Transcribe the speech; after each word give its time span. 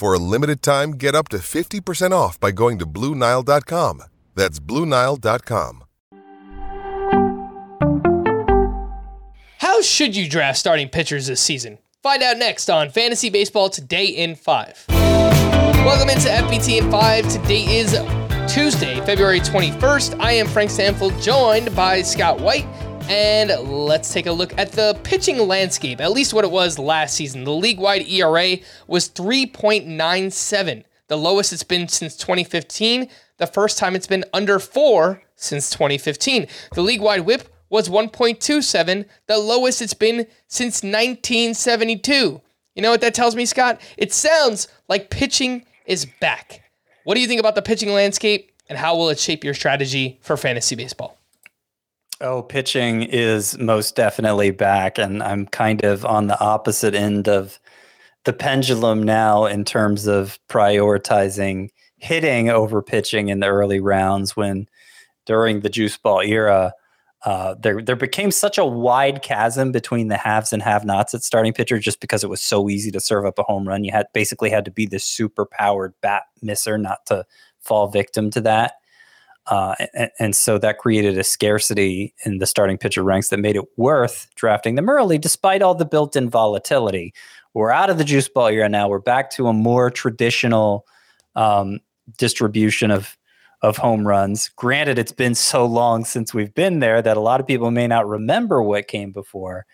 For 0.00 0.14
a 0.14 0.18
limited 0.18 0.62
time, 0.62 0.92
get 0.92 1.14
up 1.14 1.28
to 1.28 1.36
50% 1.36 2.12
off 2.12 2.40
by 2.40 2.52
going 2.52 2.78
to 2.78 2.86
Bluenile.com. 2.86 4.02
That's 4.34 4.58
Bluenile.com. 4.58 5.84
How 9.58 9.82
should 9.82 10.16
you 10.16 10.26
draft 10.26 10.56
starting 10.56 10.88
pitchers 10.88 11.26
this 11.26 11.42
season? 11.42 11.80
Find 12.02 12.22
out 12.22 12.38
next 12.38 12.70
on 12.70 12.88
Fantasy 12.88 13.28
Baseball 13.28 13.68
Today 13.68 14.06
in 14.06 14.36
5. 14.36 14.86
Welcome 14.88 16.08
into 16.08 16.30
FBT 16.30 16.78
in 16.78 16.90
5. 16.90 17.28
Today 17.28 17.64
is 17.64 17.92
Tuesday, 18.50 19.04
February 19.04 19.40
21st. 19.40 20.18
I 20.18 20.32
am 20.32 20.46
Frank 20.46 20.70
Stampfl, 20.70 21.22
joined 21.22 21.76
by 21.76 22.00
Scott 22.00 22.40
White. 22.40 22.64
And 23.08 23.50
let's 23.68 24.12
take 24.12 24.26
a 24.26 24.32
look 24.32 24.56
at 24.58 24.72
the 24.72 24.98
pitching 25.02 25.38
landscape, 25.38 26.00
at 26.00 26.12
least 26.12 26.34
what 26.34 26.44
it 26.44 26.50
was 26.50 26.78
last 26.78 27.14
season. 27.14 27.44
The 27.44 27.52
league 27.52 27.80
wide 27.80 28.06
ERA 28.06 28.58
was 28.86 29.08
3.97, 29.08 30.84
the 31.08 31.16
lowest 31.16 31.52
it's 31.52 31.62
been 31.62 31.88
since 31.88 32.16
2015, 32.16 33.08
the 33.38 33.46
first 33.46 33.78
time 33.78 33.96
it's 33.96 34.06
been 34.06 34.24
under 34.32 34.58
four 34.58 35.22
since 35.34 35.70
2015. 35.70 36.46
The 36.74 36.82
league 36.82 37.00
wide 37.00 37.22
whip 37.22 37.48
was 37.68 37.88
1.27, 37.88 39.06
the 39.26 39.38
lowest 39.38 39.80
it's 39.80 39.94
been 39.94 40.26
since 40.46 40.82
1972. 40.82 42.40
You 42.74 42.82
know 42.82 42.90
what 42.90 43.00
that 43.00 43.14
tells 43.14 43.34
me, 43.34 43.46
Scott? 43.46 43.80
It 43.96 44.12
sounds 44.12 44.68
like 44.88 45.10
pitching 45.10 45.64
is 45.86 46.06
back. 46.20 46.62
What 47.04 47.14
do 47.14 47.20
you 47.20 47.26
think 47.26 47.40
about 47.40 47.54
the 47.54 47.62
pitching 47.62 47.92
landscape, 47.92 48.52
and 48.68 48.78
how 48.78 48.96
will 48.96 49.08
it 49.08 49.18
shape 49.18 49.42
your 49.42 49.54
strategy 49.54 50.18
for 50.22 50.36
fantasy 50.36 50.76
baseball? 50.76 51.19
Oh, 52.20 52.42
pitching 52.42 53.02
is 53.02 53.56
most 53.58 53.96
definitely 53.96 54.50
back. 54.50 54.98
And 54.98 55.22
I'm 55.22 55.46
kind 55.46 55.84
of 55.84 56.04
on 56.04 56.26
the 56.26 56.38
opposite 56.38 56.94
end 56.94 57.28
of 57.28 57.58
the 58.24 58.32
pendulum 58.34 59.02
now 59.02 59.46
in 59.46 59.64
terms 59.64 60.06
of 60.06 60.38
prioritizing 60.48 61.70
hitting 61.96 62.50
over 62.50 62.82
pitching 62.82 63.28
in 63.28 63.40
the 63.40 63.46
early 63.46 63.80
rounds 63.80 64.36
when 64.36 64.66
during 65.26 65.60
the 65.60 65.70
juice 65.70 65.96
ball 65.96 66.20
era, 66.20 66.74
uh, 67.24 67.54
there 67.60 67.82
there 67.82 67.96
became 67.96 68.30
such 68.30 68.58
a 68.58 68.64
wide 68.64 69.22
chasm 69.22 69.72
between 69.72 70.08
the 70.08 70.16
haves 70.16 70.52
and 70.52 70.62
have 70.62 70.84
nots 70.84 71.14
at 71.14 71.22
starting 71.22 71.52
pitcher 71.52 71.78
just 71.78 72.00
because 72.00 72.24
it 72.24 72.30
was 72.30 72.40
so 72.40 72.68
easy 72.70 72.90
to 72.90 73.00
serve 73.00 73.26
up 73.26 73.38
a 73.38 73.42
home 73.44 73.68
run. 73.68 73.84
You 73.84 73.92
had 73.92 74.06
basically 74.14 74.50
had 74.50 74.64
to 74.66 74.70
be 74.70 74.86
the 74.86 74.98
super 74.98 75.46
powered 75.46 75.94
bat 76.02 76.24
misser 76.42 76.78
not 76.78 77.06
to 77.06 77.26
fall 77.60 77.88
victim 77.88 78.30
to 78.30 78.40
that. 78.42 78.74
Uh, 79.46 79.74
and, 79.94 80.10
and, 80.18 80.36
so 80.36 80.58
that 80.58 80.78
created 80.78 81.18
a 81.18 81.24
scarcity 81.24 82.14
in 82.24 82.38
the 82.38 82.46
starting 82.46 82.76
pitcher 82.76 83.02
ranks 83.02 83.30
that 83.30 83.38
made 83.38 83.56
it 83.56 83.64
worth 83.76 84.28
drafting 84.36 84.74
them 84.74 84.88
early, 84.88 85.18
despite 85.18 85.62
all 85.62 85.74
the 85.74 85.84
built 85.84 86.14
in 86.14 86.28
volatility. 86.28 87.12
We're 87.54 87.70
out 87.70 87.90
of 87.90 87.98
the 87.98 88.04
juice 88.04 88.28
ball 88.28 88.48
era 88.48 88.68
now. 88.68 88.88
We're 88.88 89.00
back 89.00 89.30
to 89.32 89.48
a 89.48 89.52
more 89.52 89.90
traditional 89.90 90.86
um, 91.34 91.80
distribution 92.18 92.90
of 92.90 93.16
of 93.62 93.76
home 93.76 94.06
runs. 94.06 94.48
Granted, 94.56 94.98
it's 94.98 95.12
been 95.12 95.34
so 95.34 95.66
long 95.66 96.04
since 96.04 96.32
we've 96.32 96.54
been 96.54 96.78
there 96.78 97.02
that 97.02 97.16
a 97.16 97.20
lot 97.20 97.40
of 97.40 97.46
people 97.46 97.70
may 97.70 97.86
not 97.86 98.08
remember 98.08 98.62
what 98.62 98.88
came 98.88 99.12
before. 99.12 99.66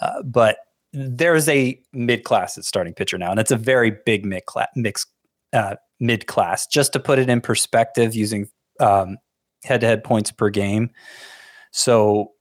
Uh, 0.00 0.22
but 0.24 0.56
there's 0.92 1.48
a 1.48 1.80
mid 1.92 2.24
class 2.24 2.58
at 2.58 2.64
starting 2.64 2.94
pitcher 2.94 3.18
now, 3.18 3.30
and 3.30 3.40
it's 3.40 3.50
a 3.50 3.56
very 3.56 3.92
big 4.04 4.24
mid 4.24 4.46
class. 4.46 4.68
Uh, 5.52 5.76
mid 6.00 6.26
class. 6.26 6.66
Just 6.66 6.92
to 6.92 7.00
put 7.00 7.18
it 7.18 7.28
in 7.28 7.40
perspective, 7.40 8.14
using 8.14 8.48
um, 8.80 9.18
head-to-head 9.64 10.04
points 10.04 10.30
per 10.30 10.50
game. 10.50 10.90
So 11.70 12.32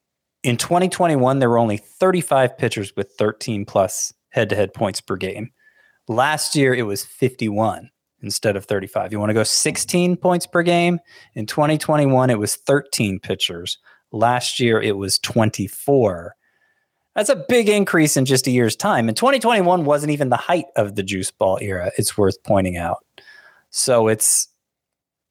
in 0.44 0.58
2021, 0.58 1.40
there 1.40 1.50
were 1.50 1.58
only 1.58 1.78
35 1.78 2.58
pitchers 2.58 2.94
with 2.96 3.12
13 3.18 3.66
plus 3.66 4.14
head-to-head 4.30 4.74
points 4.74 5.02
per 5.02 5.16
game. 5.16 5.52
Last 6.08 6.56
year, 6.56 6.74
it 6.74 6.84
was 6.84 7.06
51 7.06 7.90
instead 8.22 8.56
of 8.56 8.66
35. 8.66 9.12
You 9.12 9.20
want 9.20 9.30
to 9.30 9.34
go 9.34 9.44
16 9.44 10.18
points 10.18 10.46
per 10.46 10.64
game? 10.64 11.00
In 11.36 11.46
2021, 11.46 12.30
it 12.30 12.40
was 12.40 12.56
13 12.56 13.20
pitchers. 13.20 13.78
Last 14.12 14.60
year, 14.60 14.82
it 14.82 14.98
was 14.98 15.20
24. 15.20 16.36
That's 17.16 17.30
a 17.30 17.46
big 17.48 17.70
increase 17.70 18.18
in 18.18 18.26
just 18.26 18.48
a 18.48 18.52
year's 18.52 18.76
time. 18.76 19.08
And 19.08 19.16
2021 19.16 19.86
wasn't 19.86 20.12
even 20.12 20.30
the 20.30 20.36
height 20.36 20.66
of 20.76 20.96
the 20.96 21.04
juice 21.04 21.32
ball 21.32 21.60
era. 21.62 21.92
It's 21.98 22.18
worth 22.18 22.42
pointing 22.44 22.78
out. 22.78 23.06
So 23.70 24.08
it's 24.08 24.48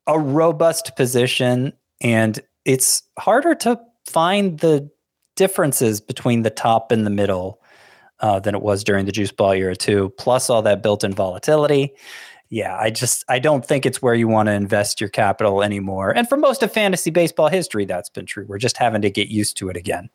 a 0.06 0.18
robust 0.18 0.96
position 0.96 1.72
and 2.00 2.40
it's 2.64 3.02
harder 3.18 3.54
to 3.54 3.80
find 4.06 4.58
the 4.60 4.90
differences 5.36 6.00
between 6.00 6.42
the 6.42 6.50
top 6.50 6.92
and 6.92 7.06
the 7.06 7.10
middle 7.10 7.60
uh, 8.20 8.38
than 8.38 8.54
it 8.54 8.62
was 8.62 8.84
during 8.84 9.06
the 9.06 9.12
juice 9.12 9.32
ball 9.32 9.52
era 9.52 9.74
too 9.74 10.12
plus 10.18 10.50
all 10.50 10.62
that 10.62 10.82
built-in 10.82 11.12
volatility. 11.12 11.94
Yeah 12.50 12.76
i 12.76 12.90
just 12.90 13.24
i 13.28 13.38
don't 13.38 13.64
think 13.64 13.86
it's 13.86 14.02
where 14.02 14.14
you 14.14 14.28
want 14.28 14.48
to 14.48 14.52
invest 14.52 15.00
your 15.00 15.10
capital 15.10 15.62
anymore. 15.62 16.10
And 16.10 16.28
for 16.28 16.36
most 16.36 16.62
of 16.62 16.72
fantasy 16.72 17.10
baseball 17.10 17.48
history 17.48 17.84
that's 17.84 18.10
been 18.10 18.26
true. 18.26 18.44
We're 18.46 18.58
just 18.58 18.76
having 18.76 19.02
to 19.02 19.10
get 19.10 19.28
used 19.28 19.56
to 19.58 19.68
it 19.68 19.76
again. 19.76 20.10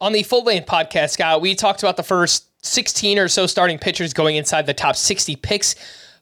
On 0.00 0.12
the 0.12 0.22
full 0.22 0.44
lane 0.44 0.64
podcast 0.64 1.10
scott 1.10 1.40
we 1.40 1.54
talked 1.54 1.82
about 1.82 1.96
the 1.96 2.02
first 2.02 2.48
16 2.64 3.18
or 3.18 3.28
so 3.28 3.46
starting 3.46 3.78
pitchers 3.78 4.12
going 4.12 4.36
inside 4.36 4.66
the 4.66 4.74
top 4.74 4.96
60 4.96 5.36
picks 5.36 5.74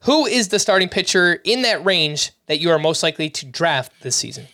who 0.05 0.27
is 0.27 0.49
the 0.49 0.59
starting 0.59 0.89
pitcher 0.89 1.41
in 1.45 1.63
that 1.63 1.85
range 1.85 2.33
that 2.47 2.61
you 2.61 2.71
are 2.71 2.79
most 2.79 3.03
likely 3.03 3.29
to 3.31 3.47
draft 3.47 3.93
this 4.03 4.17
season? 4.17 4.47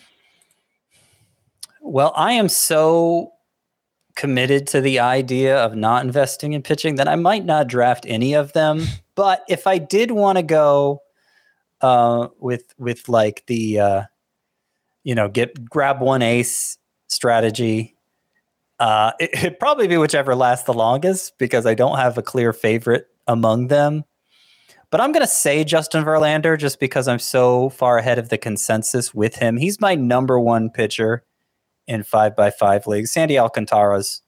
Well, 1.81 2.11
I 2.15 2.33
am 2.33 2.49
so 2.49 3.31
committed 4.15 4.67
to 4.67 4.81
the 4.81 4.99
idea 4.99 5.57
of 5.57 5.75
not 5.75 6.03
investing 6.03 6.53
in 6.53 6.61
pitching 6.61 6.95
that 6.95 7.07
I 7.07 7.15
might 7.15 7.45
not 7.45 7.67
draft 7.67 8.05
any 8.07 8.33
of 8.33 8.51
them. 8.53 8.83
but 9.15 9.43
if 9.47 9.67
I 9.67 9.77
did 9.77 10.11
want 10.11 10.37
to 10.37 10.43
go 10.43 11.01
uh, 11.79 12.27
with 12.39 12.73
with 12.77 13.07
like 13.07 13.43
the 13.45 13.79
uh, 13.79 14.03
you 15.03 15.15
know 15.15 15.29
get 15.29 15.69
grab 15.69 16.01
one 16.01 16.21
ace 16.21 16.77
strategy, 17.07 17.95
uh, 18.79 19.13
it, 19.19 19.29
it'd 19.33 19.59
probably 19.59 19.87
be 19.87 19.97
whichever 19.97 20.35
lasts 20.35 20.65
the 20.65 20.73
longest 20.73 21.37
because 21.37 21.65
I 21.65 21.73
don't 21.73 21.97
have 21.97 22.17
a 22.17 22.23
clear 22.23 22.51
favorite 22.51 23.07
among 23.27 23.67
them. 23.67 24.03
But 24.89 25.01
I'm 25.01 25.11
going 25.11 25.25
to 25.25 25.31
say 25.31 25.63
Justin 25.63 26.05
Verlander 26.05 26.57
just 26.57 26.79
because 26.79 27.07
I'm 27.07 27.19
so 27.19 27.69
far 27.69 27.97
ahead 27.97 28.19
of 28.19 28.29
the 28.29 28.37
consensus 28.37 29.13
with 29.13 29.35
him. 29.35 29.57
He's 29.57 29.81
my 29.81 29.95
number 29.95 30.39
one 30.39 30.69
pitcher 30.69 31.23
in 31.87 32.03
five 32.03 32.35
by 32.35 32.51
five 32.51 32.87
leagues. 32.87 33.11
Sandy 33.11 33.37
Alcantara's 33.37 34.21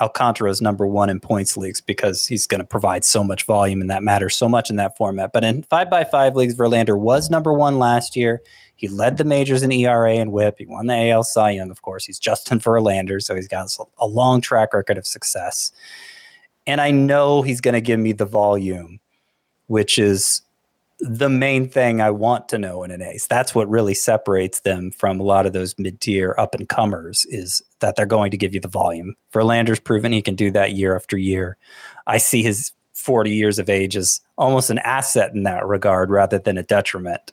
Alcantara's 0.00 0.62
number 0.62 0.86
one 0.86 1.10
in 1.10 1.20
points 1.20 1.56
leagues 1.56 1.80
because 1.80 2.26
he's 2.26 2.46
going 2.46 2.60
to 2.60 2.66
provide 2.66 3.04
so 3.04 3.22
much 3.22 3.44
volume 3.44 3.82
and 3.82 3.90
that 3.90 4.02
matters 4.02 4.34
so 4.34 4.48
much 4.48 4.70
in 4.70 4.76
that 4.76 4.96
format. 4.96 5.32
But 5.32 5.44
in 5.44 5.62
five 5.64 5.90
by 5.90 6.04
five 6.04 6.34
leagues, 6.34 6.54
Verlander 6.54 6.98
was 6.98 7.28
number 7.28 7.52
one 7.52 7.78
last 7.78 8.16
year. 8.16 8.40
He 8.74 8.88
led 8.88 9.18
the 9.18 9.24
majors 9.24 9.62
in 9.62 9.70
ERA 9.70 10.14
and 10.14 10.32
WHIP. 10.32 10.56
He 10.58 10.66
won 10.66 10.86
the 10.86 11.10
AL 11.10 11.24
Cy 11.24 11.50
Young, 11.50 11.70
of 11.70 11.82
course. 11.82 12.06
He's 12.06 12.18
Justin 12.18 12.58
Verlander, 12.58 13.22
so 13.22 13.34
he's 13.34 13.48
got 13.48 13.68
a 13.98 14.06
long 14.06 14.40
track 14.40 14.72
record 14.72 14.96
of 14.96 15.06
success. 15.06 15.70
And 16.66 16.80
I 16.80 16.90
know 16.90 17.42
he's 17.42 17.60
going 17.60 17.74
to 17.74 17.80
give 17.80 18.00
me 18.00 18.12
the 18.12 18.24
volume 18.24 18.98
which 19.72 19.98
is 19.98 20.42
the 21.00 21.30
main 21.30 21.66
thing 21.66 22.02
I 22.02 22.10
want 22.10 22.46
to 22.50 22.58
know 22.58 22.82
in 22.82 22.90
an 22.90 23.00
ace. 23.00 23.26
That's 23.26 23.54
what 23.54 23.70
really 23.70 23.94
separates 23.94 24.60
them 24.60 24.90
from 24.90 25.18
a 25.18 25.22
lot 25.22 25.46
of 25.46 25.54
those 25.54 25.74
mid-tier 25.78 26.34
up 26.36 26.54
and 26.54 26.68
comers 26.68 27.24
is 27.30 27.62
that 27.80 27.96
they're 27.96 28.04
going 28.04 28.30
to 28.32 28.36
give 28.36 28.52
you 28.52 28.60
the 28.60 28.68
volume. 28.68 29.14
Verlander's 29.32 29.80
proven 29.80 30.12
he 30.12 30.20
can 30.20 30.34
do 30.34 30.50
that 30.50 30.72
year 30.72 30.94
after 30.94 31.16
year. 31.16 31.56
I 32.06 32.18
see 32.18 32.42
his 32.42 32.72
40 32.92 33.30
years 33.30 33.58
of 33.58 33.70
age 33.70 33.96
as 33.96 34.20
almost 34.36 34.68
an 34.68 34.78
asset 34.80 35.32
in 35.32 35.44
that 35.44 35.66
regard 35.66 36.10
rather 36.10 36.38
than 36.38 36.58
a 36.58 36.62
detriment. 36.62 37.32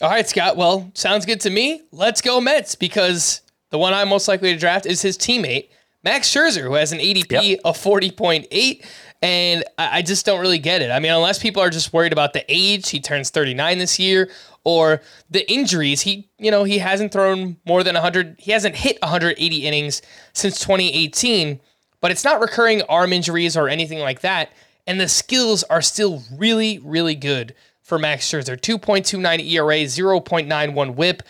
All 0.00 0.10
right, 0.10 0.28
Scott. 0.28 0.56
Well, 0.56 0.88
sounds 0.94 1.26
good 1.26 1.40
to 1.40 1.50
me. 1.50 1.82
Let's 1.90 2.20
go 2.20 2.40
Mets 2.40 2.76
because 2.76 3.40
the 3.70 3.78
one 3.78 3.92
I'm 3.92 4.08
most 4.08 4.28
likely 4.28 4.52
to 4.52 4.58
draft 4.58 4.86
is 4.86 5.02
his 5.02 5.18
teammate, 5.18 5.70
Max 6.04 6.32
Scherzer, 6.32 6.62
who 6.62 6.74
has 6.74 6.92
an 6.92 7.00
ADP 7.00 7.48
yep. 7.48 7.60
of 7.64 7.76
40.8. 7.76 8.84
And 9.20 9.64
I 9.76 10.02
just 10.02 10.24
don't 10.24 10.40
really 10.40 10.60
get 10.60 10.80
it. 10.80 10.92
I 10.92 11.00
mean, 11.00 11.10
unless 11.10 11.40
people 11.40 11.60
are 11.60 11.70
just 11.70 11.92
worried 11.92 12.12
about 12.12 12.34
the 12.34 12.44
age, 12.48 12.90
he 12.90 13.00
turns 13.00 13.30
39 13.30 13.78
this 13.78 13.98
year, 13.98 14.30
or 14.62 15.02
the 15.28 15.50
injuries. 15.50 16.02
He, 16.02 16.28
you 16.38 16.52
know, 16.52 16.62
he 16.62 16.78
hasn't 16.78 17.10
thrown 17.10 17.56
more 17.66 17.82
than 17.82 17.94
100, 17.94 18.36
he 18.38 18.52
hasn't 18.52 18.76
hit 18.76 18.96
180 19.02 19.66
innings 19.66 20.02
since 20.34 20.60
2018, 20.60 21.58
but 22.00 22.12
it's 22.12 22.22
not 22.22 22.40
recurring 22.40 22.82
arm 22.82 23.12
injuries 23.12 23.56
or 23.56 23.68
anything 23.68 23.98
like 23.98 24.20
that. 24.20 24.52
And 24.86 25.00
the 25.00 25.08
skills 25.08 25.64
are 25.64 25.82
still 25.82 26.22
really, 26.36 26.78
really 26.78 27.16
good 27.16 27.56
for 27.82 27.98
Max 27.98 28.24
Scherzer 28.30 28.56
2.29 28.56 29.50
ERA, 29.50 29.78
0.91 29.84 30.94
whip. 30.94 31.22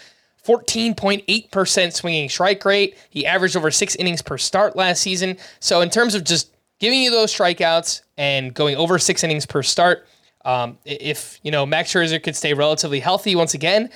14.8% 0.45 1.93
swinging 1.93 2.29
strike 2.31 2.65
rate. 2.65 2.97
He 3.11 3.27
averaged 3.27 3.55
over 3.55 3.71
six 3.71 3.95
innings 3.97 4.23
per 4.23 4.39
start 4.39 4.77
last 4.77 5.03
season. 5.03 5.37
So, 5.61 5.83
in 5.83 5.91
terms 5.91 6.15
of 6.15 6.25
just 6.25 6.51
giving 6.79 7.03
you 7.03 7.11
those 7.11 7.33
strikeouts 7.35 8.03
and 8.17 8.55
going 8.55 8.77
over 8.77 8.99
six 8.99 9.25
innings 9.25 9.47
per 9.47 9.63
start, 9.63 10.07
um, 10.45 10.79
if 10.85 11.41
you 11.43 11.51
know 11.51 11.67
Max 11.67 11.93
Scherzer 11.93 12.23
could 12.23 12.37
stay 12.37 12.55
relatively 12.55 13.01
healthy 13.01 13.35
once 13.37 13.55
again, 13.55 13.91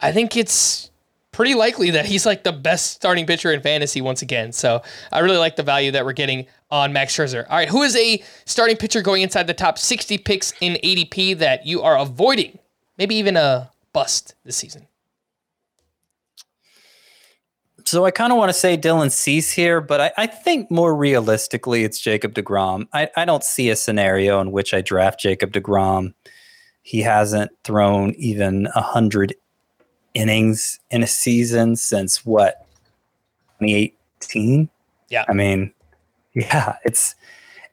I 0.00 0.12
think 0.12 0.36
it's 0.36 0.90
pretty 1.32 1.54
likely 1.54 1.90
that 1.90 2.06
he's 2.06 2.26
like 2.26 2.42
the 2.42 2.52
best 2.52 2.92
starting 2.92 3.26
pitcher 3.26 3.52
in 3.52 3.60
fantasy 3.60 4.00
once 4.00 4.22
again. 4.22 4.52
So 4.52 4.82
I 5.12 5.20
really 5.20 5.36
like 5.36 5.56
the 5.56 5.62
value 5.62 5.90
that 5.92 6.04
we're 6.04 6.12
getting 6.12 6.46
on 6.70 6.92
Max 6.92 7.16
Scherzer. 7.16 7.44
All 7.48 7.56
right, 7.56 7.68
who 7.68 7.82
is 7.82 7.96
a 7.96 8.22
starting 8.44 8.76
pitcher 8.76 9.02
going 9.02 9.22
inside 9.22 9.46
the 9.46 9.54
top 9.54 9.78
60 9.78 10.18
picks 10.18 10.52
in 10.60 10.74
ADP 10.82 11.38
that 11.38 11.64
you 11.64 11.82
are 11.82 11.96
avoiding? 11.98 12.58
Maybe 12.96 13.14
even 13.16 13.36
a 13.36 13.70
bust 13.92 14.34
this 14.44 14.56
season. 14.56 14.86
So 17.88 18.04
I 18.04 18.10
kind 18.10 18.34
of 18.34 18.36
want 18.36 18.50
to 18.50 18.52
say 18.52 18.76
Dylan 18.76 19.10
Cease 19.10 19.50
here, 19.50 19.80
but 19.80 19.98
I, 19.98 20.12
I, 20.18 20.26
think 20.26 20.70
more 20.70 20.94
realistically, 20.94 21.84
it's 21.84 21.98
Jacob 21.98 22.34
DeGrom. 22.34 22.86
I, 22.92 23.08
I 23.16 23.24
don't 23.24 23.42
see 23.42 23.70
a 23.70 23.76
scenario 23.76 24.42
in 24.42 24.52
which 24.52 24.74
I 24.74 24.82
draft 24.82 25.18
Jacob 25.18 25.52
DeGrom. 25.52 26.12
He 26.82 27.00
hasn't 27.00 27.50
thrown 27.64 28.10
even 28.18 28.64
100 28.74 29.34
innings 30.12 30.78
in 30.90 31.02
a 31.02 31.06
season 31.06 31.76
since 31.76 32.26
what, 32.26 32.66
2018? 33.60 34.68
Yeah. 35.08 35.24
I 35.26 35.32
mean, 35.32 35.72
yeah, 36.34 36.76
it's. 36.84 37.14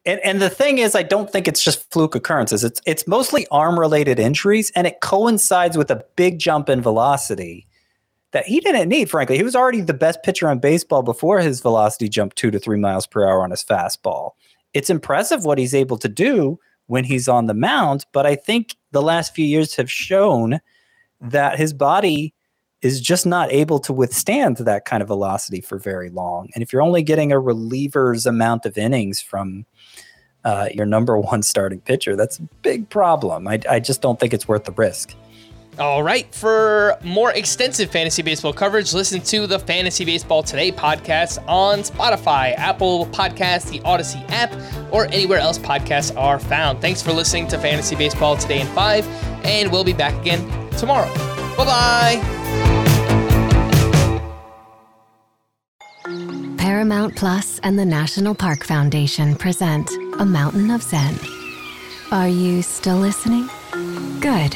And, 0.05 0.21
and 0.21 0.41
the 0.41 0.49
thing 0.49 0.77
is, 0.77 0.95
I 0.95 1.03
don't 1.03 1.29
think 1.29 1.45
it's 1.45 1.61
just 1.61 1.91
fluke 1.91 2.15
occurrences. 2.15 2.63
It's 2.63 2.79
it's 2.85 3.05
mostly 3.05 3.47
arm 3.51 3.77
related 3.77 4.17
injuries, 4.17 4.71
and 4.77 4.87
it 4.87 5.01
coincides 5.01 5.77
with 5.77 5.91
a 5.91 6.05
big 6.15 6.39
jump 6.39 6.69
in 6.69 6.81
velocity 6.81 7.67
that 8.35 8.45
he 8.45 8.59
didn't 8.59 8.89
need, 8.89 9.09
frankly. 9.09 9.37
He 9.37 9.43
was 9.43 9.55
already 9.55 9.79
the 9.79 9.93
best 9.93 10.21
pitcher 10.21 10.51
in 10.51 10.59
baseball 10.59 11.03
before 11.03 11.39
his 11.39 11.61
velocity 11.61 12.09
jumped 12.09 12.35
two 12.35 12.51
to 12.51 12.59
three 12.59 12.77
miles 12.77 13.07
per 13.07 13.25
hour 13.25 13.41
on 13.41 13.49
his 13.49 13.63
fastball. 13.63 14.31
It's 14.73 14.89
impressive 14.89 15.45
what 15.45 15.57
he's 15.57 15.73
able 15.73 15.97
to 15.99 16.09
do 16.09 16.59
when 16.87 17.05
he's 17.05 17.29
on 17.29 17.45
the 17.45 17.53
mound, 17.53 18.05
but 18.11 18.25
I 18.25 18.35
think 18.35 18.75
the 18.91 19.01
last 19.01 19.33
few 19.33 19.45
years 19.45 19.73
have 19.77 19.89
shown 19.89 20.59
that 21.21 21.57
his 21.57 21.71
body 21.71 22.33
is 22.81 22.99
just 22.99 23.25
not 23.25 23.53
able 23.53 23.79
to 23.79 23.93
withstand 23.93 24.57
that 24.57 24.83
kind 24.83 25.01
of 25.01 25.07
velocity 25.07 25.61
for 25.61 25.79
very 25.79 26.09
long. 26.09 26.49
And 26.53 26.61
if 26.61 26.73
you're 26.73 26.81
only 26.81 27.03
getting 27.03 27.31
a 27.31 27.39
reliever's 27.39 28.25
amount 28.25 28.65
of 28.65 28.77
innings 28.77 29.21
from 29.21 29.65
uh, 30.43 30.67
your 30.73 30.85
number 30.85 31.17
one 31.17 31.41
starting 31.41 31.79
pitcher, 31.79 32.17
that's 32.17 32.39
a 32.39 32.43
big 32.63 32.89
problem. 32.89 33.47
I, 33.47 33.61
I 33.69 33.79
just 33.79 34.01
don't 34.01 34.19
think 34.19 34.33
it's 34.33 34.45
worth 34.45 34.65
the 34.65 34.73
risk. 34.73 35.15
All 35.77 36.03
right. 36.03 36.33
For 36.33 36.97
more 37.03 37.31
extensive 37.31 37.91
fantasy 37.91 38.21
baseball 38.21 38.53
coverage, 38.53 38.93
listen 38.93 39.19
to 39.21 39.45
the 39.45 39.59
Fantasy 39.59 40.05
Baseball 40.05 40.41
Today 40.43 40.71
podcast 40.71 41.43
on 41.47 41.79
Spotify, 41.79 42.55
Apple 42.55 43.07
Podcasts, 43.07 43.69
the 43.69 43.81
Odyssey 43.81 44.23
app, 44.29 44.53
or 44.91 45.05
anywhere 45.07 45.39
else 45.39 45.57
podcasts 45.57 46.15
are 46.17 46.39
found. 46.39 46.79
Thanks 46.81 47.01
for 47.01 47.11
listening 47.11 47.47
to 47.49 47.57
Fantasy 47.57 47.95
Baseball 47.95 48.37
Today 48.37 48.61
in 48.61 48.67
5, 48.67 49.05
and 49.45 49.71
we'll 49.71 49.83
be 49.83 49.93
back 49.93 50.19
again 50.21 50.41
tomorrow. 50.71 51.13
Bye 51.57 51.65
bye. 51.65 52.21
Paramount 56.57 57.15
Plus 57.15 57.59
and 57.59 57.77
the 57.77 57.85
National 57.85 58.33
Park 58.33 58.63
Foundation 58.63 59.35
present 59.35 59.89
A 60.19 60.25
Moment 60.25 60.71
of 60.71 60.81
Zen. 60.81 61.19
Are 62.11 62.27
you 62.27 62.61
still 62.61 62.97
listening? 62.97 63.49
Good. 64.19 64.55